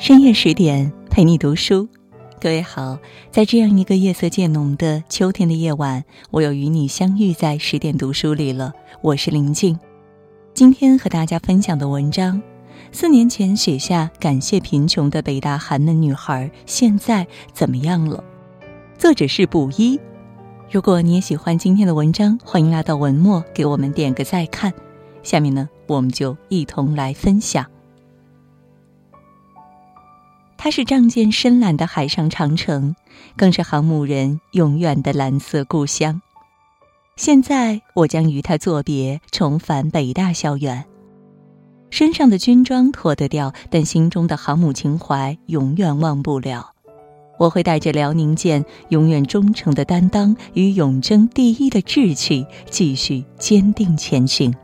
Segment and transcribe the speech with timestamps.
[0.00, 1.86] 深夜十点，陪你读书。
[2.40, 2.98] 各位好，
[3.30, 8.72] 在这样一个夜色渐浓的秋天的夜晚，我又与你相遇在十点读书里了。
[9.02, 9.78] 我是林静，
[10.54, 12.40] 今天和大家分享的文章：
[12.90, 18.24] 四年前写下感谢贫穷的北大寒门女孩，现在怎么样了？
[18.96, 20.00] 作者是卜一。
[20.70, 24.72] 如果你也喜欢今天的文章，欢迎来到文末给我们点个再看。
[25.22, 27.66] 下面呢，我们就一同来分享。
[30.62, 32.94] 它是仗剑深蓝的海上长城，
[33.34, 36.20] 更是航母人永远的蓝色故乡。
[37.16, 40.84] 现在我将与它作别，重返北大校园。
[41.88, 46.72] 身上的军装脱得掉，但心中的航母情怀永远忘不了。
[47.38, 54.54] 我会带着辽宁舰永远忠诚的担当与永争第一的志气，继续坚定前行。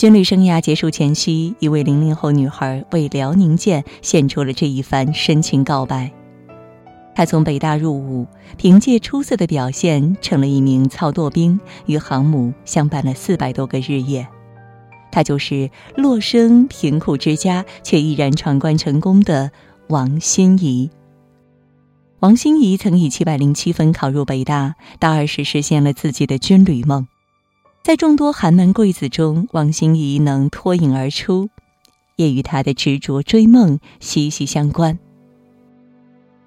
[0.00, 6.10] 军旅生涯结束前夕，一位零零后女孩为辽宁舰献出了这一番深情告白。
[7.14, 8.26] 她从北大入伍，
[8.56, 14.26] 凭借出色的表现，成了一名操舵兵，与航母相伴了四百多个日夜。
[15.12, 19.50] 她就是落生贫苦之家却依然闯关成功的
[19.88, 20.88] 王心怡。
[22.20, 27.06] 王心怡曾以七百零七分考入北大，大二时实现了自己的军旅梦。
[27.82, 31.48] 在众多寒门贵子中，王心怡能脱颖而出，
[32.16, 34.98] 也与她的执着追梦息息相关。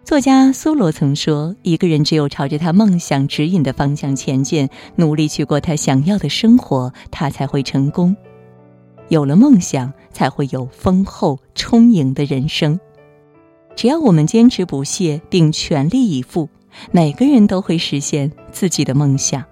[0.03, 8.15] 作家苏罗曾说：“一个人只有朝着他梦想指引的方向前进，努力去过他想要的生活，他才会成功。
[9.07, 12.79] 有了梦想，才会有丰厚充盈的人生。
[13.75, 16.47] 只要我们坚持不懈，并全力以赴，
[16.91, 19.43] 每个人都会实现自己的梦想。”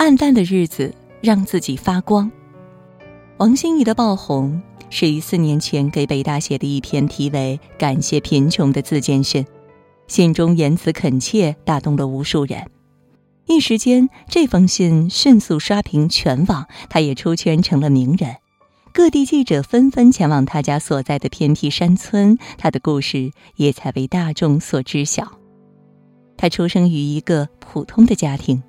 [0.00, 2.32] 暗淡的日子让自己发光。
[3.36, 9.44] 王心怡的爆红始于四年前给北大写的一篇题为《感谢贫穷》的自荐信，
[10.06, 12.66] 信中言辞恳切，打动了无数人。
[13.44, 18.36] 一时间，这封信迅速刷屏全网，他也出圈成了名人。
[18.94, 25.30] 各地记者纷纷前往他家所在的偏僻山村，他的故事也才为大众所知晓。
[26.38, 28.62] 他出生于一个普通的家庭。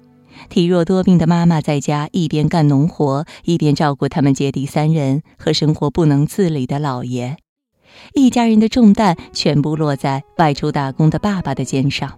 [0.49, 7.37] 体弱多病的妈妈在家一边干农活，一边照顾他们姐弟三人和生活不能自理的姥爷，
[8.13, 12.17] 一家人的重担全部落在外出打工的爸爸的肩上。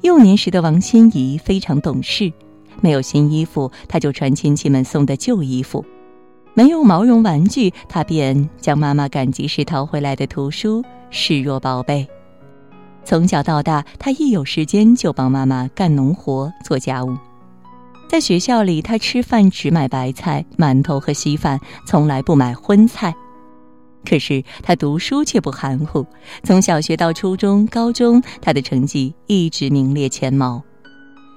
[0.00, 2.32] 幼年时的王心怡非常懂事，
[2.80, 5.84] 没有新衣服，她就穿亲戚们送的旧衣服；
[6.54, 12.06] 没有毛绒玩具，她便将妈妈赶集时淘回来的图书视若宝贝。
[13.04, 17.16] 从小到大，他一有时间就帮妈妈干农活、做家务。
[18.08, 23.14] 在学校里，他吃饭只买白菜、馒头和稀饭，从来不买荤菜。
[24.04, 26.04] 可是他读书却不含糊，
[26.42, 30.62] 从小学到初中、高中，他的成绩一直名列前茅。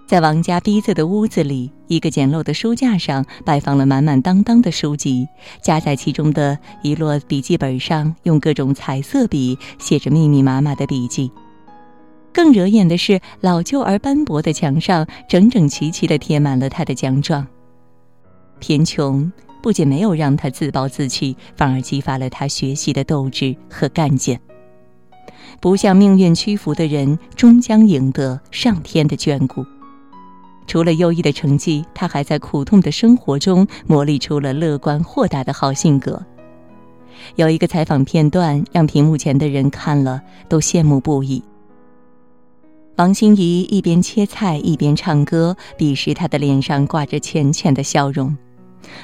[0.08, 5.28] 在王家逼仄的屋子里，一个简陋的书架上摆放了满满当当的书籍，
[5.64, 11.32] 夹在其中的一摞笔记本上，用各种彩色笔写着密密麻麻的笔记。
[12.36, 17.48] 更惹眼的是，老旧而斑驳的墙上整整齐齐地贴满了他的奖状。
[18.60, 19.32] 贫穷
[19.64, 24.38] 不仅没有让他自暴自弃，反而激发了他学习的斗志和干劲。
[25.62, 29.66] 不向命运屈服的人，终将赢得上天的眷顾。
[30.68, 36.22] 除了优异的成绩，他还在苦痛的生活中磨砺出了乐观豁达的好性格。
[37.38, 41.42] 有一个采访片段，让屏幕前的人看了都羡慕不已。
[42.98, 48.36] 王心怡一边切菜一边唱歌，彼时她的脸上挂着浅浅的笑容。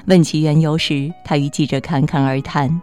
[0.05, 2.81] 问其缘由时，她与记者侃侃而谈：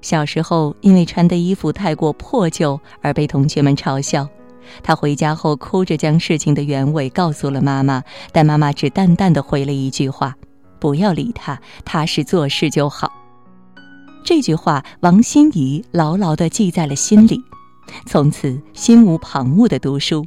[0.00, 4.26] 小时候因为穿的衣服太过破旧而被同学们嘲笑，
[4.82, 10.34] 她回家后哭着将事情的原委告诉了妈妈，但妈妈只淡淡的回了一句话
[10.80, 13.12] ：“不要理他，踏实做事就好。”
[14.24, 17.38] 这句话，王心怡牢牢地记在了心里。
[18.06, 20.26] 从此心无旁骛的读书。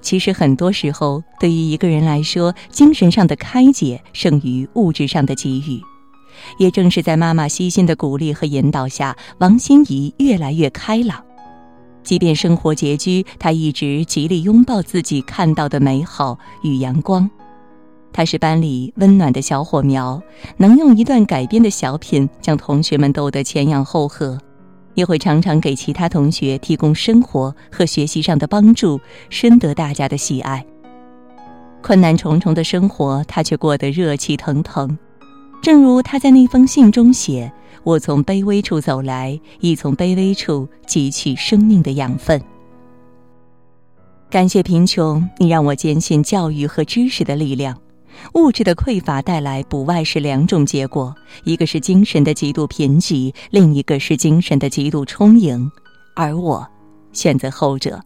[0.00, 5.80] 其实很多时候，对于一个人来说，精神上的开解胜于物质上的给予。
[6.58, 11.22] 也正是在妈妈悉心的鼓励和引导下，王心怡越来越开朗。
[12.02, 17.30] 即便生活拮据，她一直极力拥抱自己看到的美好与阳光。
[18.12, 20.20] 她是班里温暖的小火苗，
[20.56, 24.36] 能用一段改编的小品将同学们逗得前仰后合。
[24.94, 29.00] 也会常常给其他同学提供生活和学习上的帮助，
[29.30, 30.64] 深得大家的喜爱。
[31.82, 34.96] 困难重重的生活，他却过得热气腾腾。
[35.60, 37.52] 正如他在那封信中写
[37.84, 42.40] ：“我从卑微处走来，亦从卑微处汲取生命的养分。
[44.30, 47.76] 感谢贫穷，你让我坚信教育和知识的力量。
[48.34, 51.14] 物质的匮乏带来不外是两种结果：
[51.44, 55.70] 一个是精神的极度贫瘠，另一个是精神的极度充盈。
[56.14, 56.66] 而我
[57.12, 58.00] 选择后者。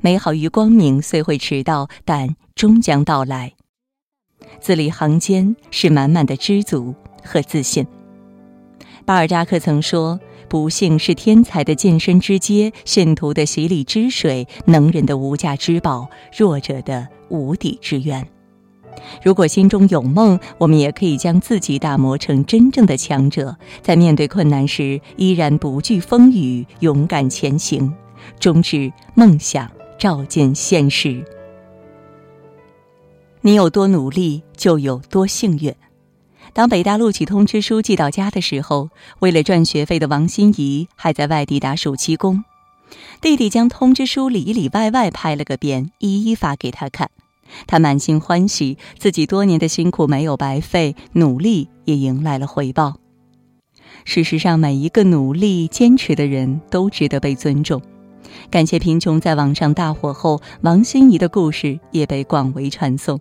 [0.00, 3.54] 美好与光明虽会迟到，但终将到来。
[4.60, 6.94] 字里行间是满满的知足
[7.24, 7.86] 和自信。
[9.04, 18.26] 巴尔扎克曾说：“不幸是天才的健身之阶，信徒的洗礼之水，能人的无价之宝，弱者的无底之渊。”
[19.22, 27.92] 如果心中有梦，我们也可以将自己打磨成真正的强者，在面对困难时依然不惧风雨，勇敢前行，
[28.38, 31.24] 终至梦想照进现实。
[33.40, 35.74] 你有多努力，就有多幸运。
[36.52, 38.90] 当北大录取通知书寄到家的时候，
[39.20, 42.44] 为了赚学费的王心怡还在外地打暑期工，
[43.20, 47.10] 弟弟将通知书里里外外拍了个遍，一一发给他看。
[47.66, 52.96] 他满心欢喜，自己多年的辛苦没有白费，努力也迎来了回报。
[54.04, 57.80] 事实上，每一个努力坚持的人都值得被尊重。
[58.50, 63.20] 感谢贫穷在网上大火后，王心怡的故事也被广为传颂，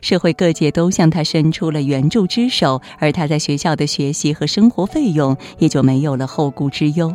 [0.00, 7.14] 社会各界都向她伸出了援助之手，而她在学校的学习和生活费用也就没有了后顾之忧。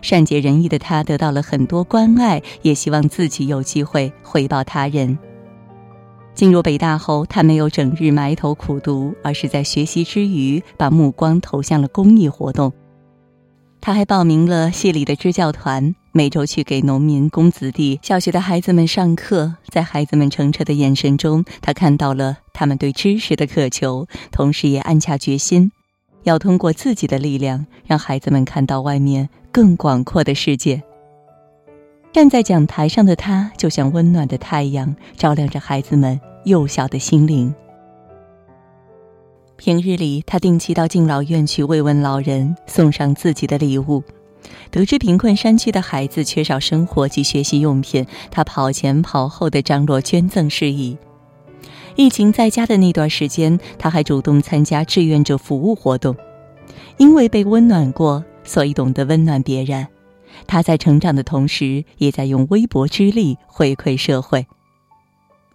[0.00, 5.18] 善解人意的她得到了很多关爱，也希望自己有机会回报他人。
[6.34, 12.72] 进入北大后，他没有整日埋头苦读，而是在学习之余把目光投向了公益活动。
[13.80, 19.54] 他还报名了系里的支教团，每周去给农民工子弟、小学的孩子们上课。
[19.68, 25.72] 在孩子们澄澈的眼神中，他看到了他们对知识的渴求，同时也暗下决心，
[26.22, 30.82] 要通过自己的力量，让孩子们看到外面更广阔的世界。
[32.12, 37.52] 站在讲台上的他，就像温暖的太阳，照亮着孩子们幼小的心灵。
[39.56, 44.02] 平日里，他定期到敬老院去慰问老人，送上自己的礼物。
[44.70, 50.98] 得知贫困山区的孩子缺少生活及学习用品，他跑前跑后的张罗捐赠事宜。
[51.96, 56.14] 疫情在家的那段时间，他还主动参加志愿者服务活动，
[56.98, 59.86] 因为被温暖过，所以懂得温暖别人。
[60.46, 64.46] 他在成长的同时，也在用微薄之力回馈社会。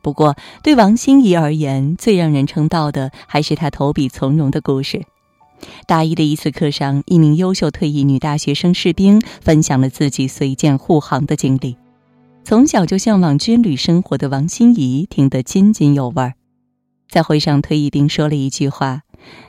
[0.01, 5.03] 不过，对王心怡而言，最让人称道的还是她投笔从戎的故事。
[5.87, 11.75] 大一的一次课上，一名优秀退役女大学生士兵分享了自己随舰护航的经历。
[12.43, 16.33] 从小就向往军旅生活的王心怡听得津津有味儿。
[17.09, 19.01] 在会上，退役兵说了一句话：“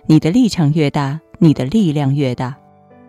[0.08, 2.56] 你的立场越大，你的力量越大。”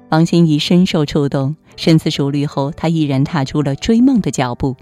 [0.09, 4.75] 王心怡深受触动，深思熟虑后，她毅然踏出了追梦的脚步。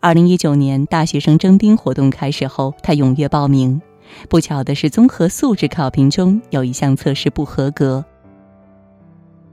[0.00, 3.80] 二零一九年大学生征兵活动开始后，她踊跃报名。
[4.30, 8.02] 不巧的是，综合素质考评中有一项测试不合格。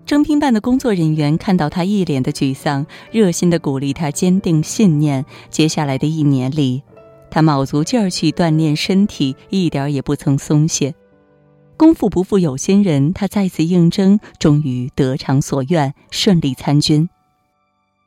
[0.05, 5.25] 征兵办的工作人员看到她一脸的沮丧，热心的鼓励她坚定信念。
[5.49, 6.81] 接下来的一年里，
[7.29, 10.95] 她卯足劲儿去锻炼身体，一点也不曾松懈。
[11.77, 17.09] 功夫不负有心人，他再次应征，终于得偿所愿，顺利参军。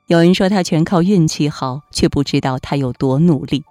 [0.07, 3.63] 有人说他全靠运气好，却不知道他有多努力。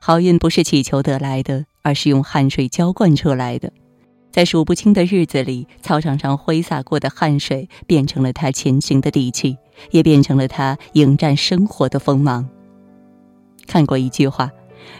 [0.00, 3.72] 好运不是祈求得来的，而是用汗水浇灌出来的。
[4.30, 9.56] 在数不清的日子里，操场上挥洒过的汗水，变成了他前行的底气，
[9.90, 12.48] 也变成了他迎战生活的锋芒。
[13.66, 14.50] 看过一句话。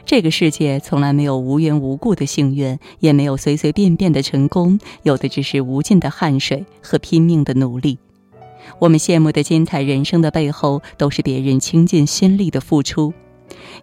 [0.04, 7.98] 这个世界从来没有无缘无故的幸运，也没有随随便便的成功，有的只是无尽的汗水和拼命的努力。
[8.78, 13.12] 我们羡慕的精彩人生的背后，都是别人倾尽心力的付出。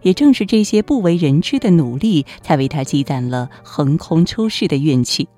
[0.02, 5.28] 也正是这些不为人知的努力，才为他积攒了横空出世的运气。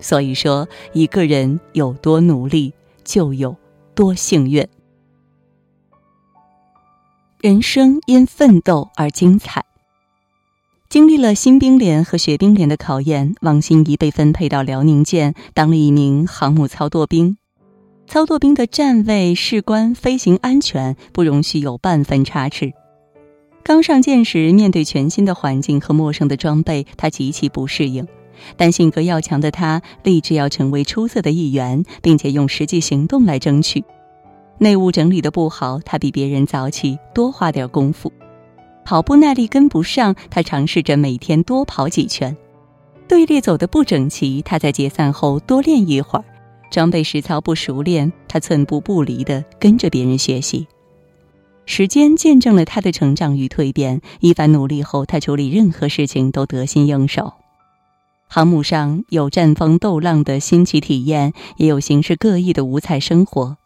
[0.00, 2.72] 所以说，一个人有多努力，
[3.04, 3.56] 就有
[3.94, 4.66] 多幸运。
[7.40, 9.65] 人生因奋斗而精彩。
[10.96, 17.36] 经历了新兵连和学兵连的考验，王心怡被分配到辽宁舰当了一名航母操舵兵。
[18.06, 22.72] 操舵兵的站位事关飞行安全，不容许有半分差池。
[23.62, 28.08] 刚上舰时，面对全新的环境和陌生的装备，他极其不适应。
[28.56, 33.84] 但性格要强的他，立志要成为出色的一员，并且用实际行动来争取。
[34.56, 38.10] 内务整理的不好，他比别人早起，多花点功夫。
[38.86, 42.36] 跑步耐力跟不上，他尝试着每天多跑几圈。
[43.08, 46.24] 队列走得不整齐，他在解散后多练一会儿；
[46.70, 50.68] 装备实操不熟练，他寸步不离地跟着别人学习。
[51.64, 57.32] 时间见证了他的成长与蜕变，一番努力后，他处理任何事情都得心应手。
[58.28, 63.56] 航母上有战风斗浪的新奇体验，也有形式各异的五彩生活。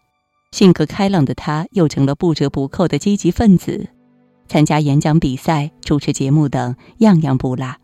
[0.51, 3.91] 性格开朗的他，又成了不折不扣的积极分子，
[4.51, 7.77] 参加演讲比赛、主持节目等，样样不落。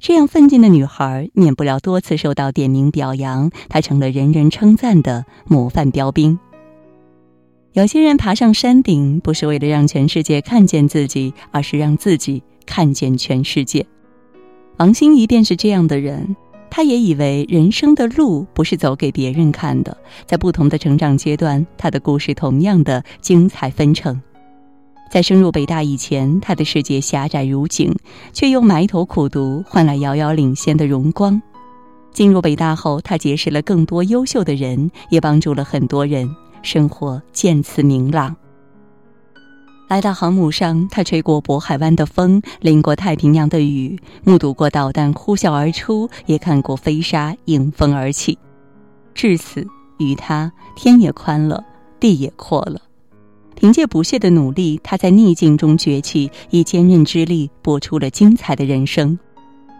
[0.00, 6.40] 这样奋进的女孩，免不了多次受到点名表扬，她成了人人称赞的模范标兵。
[7.74, 13.86] 有些人爬上山顶，不是为了让全世界看见自己，而是让自己看见全世界。
[14.78, 16.34] 王心怡便是这样的人，
[16.70, 24.20] 她也以为人生的路不是走给别人看的，在不同的成长阶段，她的故事同样的精彩纷呈。
[25.10, 27.94] 在升入北大以前，他的世界狭窄如井，
[28.32, 31.40] 却又埋头苦读，换来遥遥领先的荣光。
[32.12, 36.28] 进入北大后，他结识了更多优秀的人，也帮助了很多人，
[36.62, 38.34] 生活渐次明朗。
[39.88, 48.36] 来到航母上，他吹过渤海湾的风，淋过太平洋的雨，目睹过导弹呼啸而出，也看过飞沙迎风而起。
[49.14, 49.66] 至此，
[49.98, 51.64] 与他天也宽了，
[51.98, 52.82] 地也阔了。
[53.58, 59.18] 凭借不懈的努力，他在逆境中崛起，以坚韧之力搏出了精彩的人生。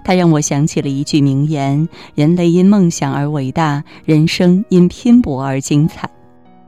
[0.05, 6.11] 他让我想起了一句名言：“人类因梦想而伟大，人生因拼搏而精彩。”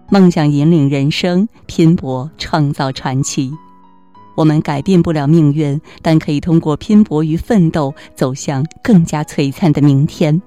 [0.09, 3.51] 梦想引领人生，拼搏创造传奇。
[4.37, 10.41] 我们改变不了命运，但可以通过拼搏与奋斗，走向更加璀璨的明天。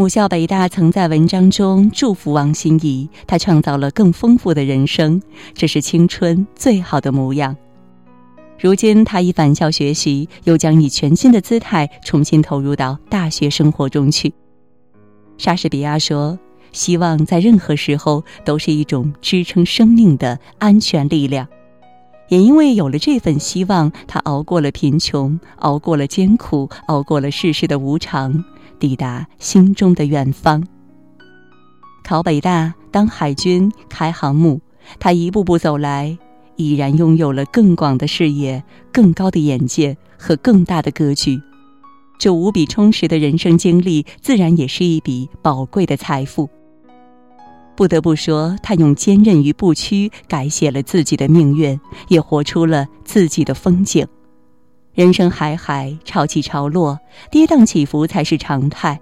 [0.00, 5.20] 母校北大曾在文章中祝福王心怡，她创造了更丰富的人生，
[5.54, 7.56] 这是青春最好的模样。
[8.60, 14.32] 如今，她已返校学习，又将以全新的姿态重新投入到大学生活中去。
[15.36, 16.38] 莎士比亚说。
[16.70, 21.48] 希望在任何时候都是一种支撑生命的安全力量，
[22.28, 28.44] 也因为有了这份希望，他熬过了贫穷，熬过了艰苦，熬过了世事的无常，
[28.78, 30.62] 抵达心中的远方。
[32.04, 34.60] 考北大，当海军，开航母，
[34.98, 36.16] 他一步步走来，
[36.56, 41.40] 已然拥有了更广的视野、更高的眼界和更大的格局。
[42.18, 46.48] 这无比充实的人生经历，自然也是一笔宝贵的财富。
[47.76, 54.04] 不得不说，他用坚韧与不屈改写了自己的命运，也活出了自己的风景。
[54.98, 56.98] 人生海海，潮起潮落，
[57.30, 59.00] 跌宕起伏才是常态。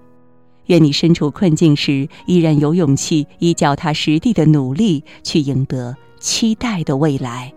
[0.67, 7.51] 愿你身处困境时，依然有勇气，以脚踏实地的努力去赢得期待的未来。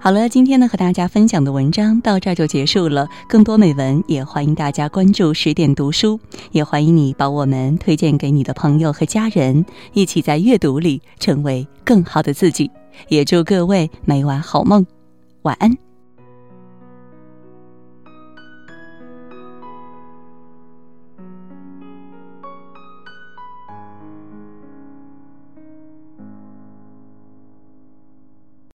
[0.00, 3.06] 好了，今天呢和大家分享的文章到这儿就结束了。
[3.28, 6.18] 更多美文也欢迎大家关注十点读书，
[6.50, 12.68] 也欢迎你把我们推荐给你的朋友和家人，一起在阅读里成为更好的自己。
[13.06, 14.84] 也祝各位每晚好梦，
[15.42, 15.87] 晚安。